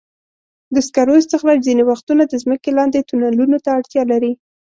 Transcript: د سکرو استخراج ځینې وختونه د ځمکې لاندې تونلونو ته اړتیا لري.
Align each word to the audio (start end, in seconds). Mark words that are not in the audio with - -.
د 0.73 0.75
سکرو 0.87 1.13
استخراج 1.21 1.59
ځینې 1.67 1.83
وختونه 1.89 2.23
د 2.27 2.33
ځمکې 2.43 2.69
لاندې 2.77 3.07
تونلونو 3.09 3.57
ته 3.63 3.69
اړتیا 3.77 4.03
لري. 4.11 4.31